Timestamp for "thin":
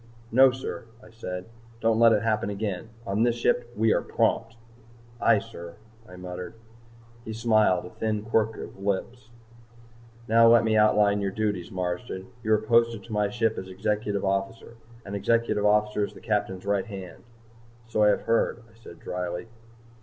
7.91-8.23, 8.73-8.83